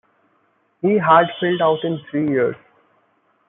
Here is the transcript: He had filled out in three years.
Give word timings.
He 0.81 0.97
had 0.97 1.25
filled 1.39 1.61
out 1.61 1.83
in 1.83 1.99
three 2.09 2.27
years. 2.27 2.55